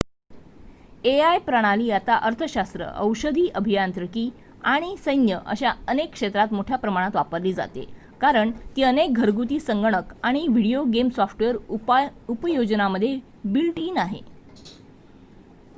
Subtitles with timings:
[1.03, 4.23] AI प्रणाली आता अर्थशास्त्र औषधी अभियांत्रिकी
[4.65, 7.85] आणि सैन्य अशा अनेक क्षेत्रात मोठ्या प्रमाणात वापरली जाते
[8.21, 14.21] कारण ती अनेक घरगुती संगणक आणि व्हिडीओ गेम सॉफ्टवेअर उपयोजनामध्ये बिल्ट इन आहे